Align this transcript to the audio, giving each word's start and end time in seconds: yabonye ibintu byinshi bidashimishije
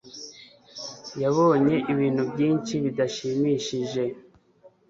yabonye 1.23 1.75
ibintu 1.91 2.21
byinshi 2.31 2.73
bidashimishije 2.83 4.03